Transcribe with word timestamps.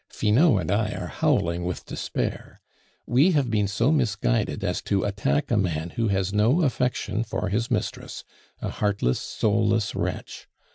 Finot 0.09 0.59
and 0.61 0.71
I 0.71 0.93
are 0.93 1.05
howling 1.05 1.63
with 1.63 1.85
despair. 1.85 2.59
We 3.05 3.33
have 3.33 3.51
been 3.51 3.67
so 3.67 3.91
misguided 3.91 4.63
as 4.63 4.81
to 4.81 5.03
attack 5.03 5.51
a 5.51 5.57
man 5.57 5.91
who 5.91 6.07
has 6.07 6.33
no 6.33 6.63
affection 6.63 7.23
for 7.23 7.49
his 7.49 7.69
mistress, 7.69 8.23
a 8.63 8.69
heartless, 8.69 9.19
soulless 9.19 9.93
wretch. 9.93 10.47